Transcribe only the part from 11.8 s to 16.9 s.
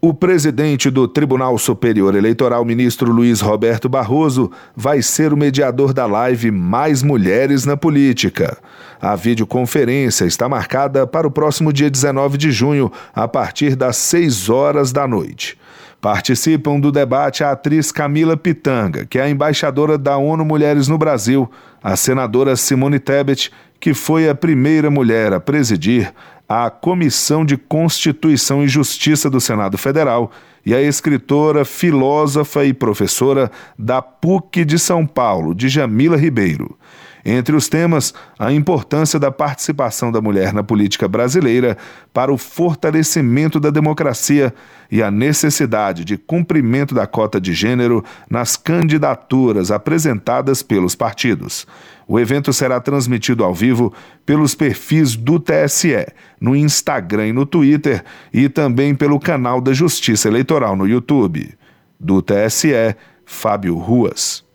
19 de junho, a partir das 6 horas da noite. Participam